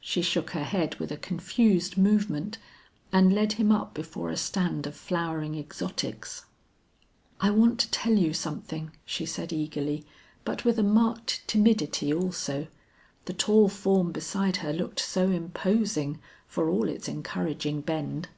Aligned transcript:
She 0.00 0.22
shook 0.22 0.52
her 0.52 0.64
head 0.64 0.94
with 0.94 1.12
a 1.12 1.18
confused 1.18 1.98
movement, 1.98 2.56
and 3.12 3.30
led 3.30 3.52
him 3.60 3.70
up 3.70 3.92
before 3.92 4.30
a 4.30 4.36
stand 4.38 4.86
of 4.86 4.96
flowering 4.96 5.54
exotics. 5.54 6.46
"I 7.42 7.50
want 7.50 7.78
to 7.80 7.90
tell 7.90 8.14
you 8.14 8.32
something," 8.32 8.90
she 9.04 9.26
said 9.26 9.52
eagerly 9.52 10.06
but 10.46 10.64
with 10.64 10.78
a 10.78 10.82
marked 10.82 11.42
timidity 11.46 12.10
also, 12.10 12.68
the 13.26 13.34
tall 13.34 13.68
form 13.68 14.12
beside 14.12 14.56
her 14.64 14.72
looked 14.72 14.98
so 15.00 15.30
imposing 15.30 16.20
for 16.46 16.70
all 16.70 16.88
its 16.88 17.06
encouraging 17.06 17.82
bend. 17.82 18.30